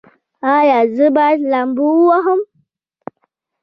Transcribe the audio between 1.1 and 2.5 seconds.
باید لامبو ووهم؟